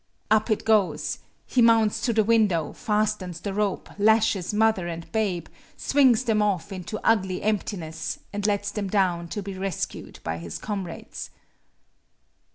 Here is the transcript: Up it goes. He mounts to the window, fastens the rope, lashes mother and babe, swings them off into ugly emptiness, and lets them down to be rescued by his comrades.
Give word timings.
Up 0.31 0.49
it 0.49 0.65
goes. 0.65 1.19
He 1.45 1.61
mounts 1.61 2.01
to 2.01 2.11
the 2.11 2.23
window, 2.23 2.73
fastens 2.73 3.39
the 3.39 3.53
rope, 3.53 3.87
lashes 3.99 4.51
mother 4.51 4.87
and 4.87 5.05
babe, 5.11 5.45
swings 5.77 6.23
them 6.23 6.41
off 6.41 6.71
into 6.71 6.99
ugly 7.05 7.43
emptiness, 7.43 8.17
and 8.33 8.47
lets 8.47 8.71
them 8.71 8.87
down 8.87 9.27
to 9.27 9.43
be 9.43 9.53
rescued 9.55 10.19
by 10.23 10.39
his 10.39 10.57
comrades. 10.57 11.29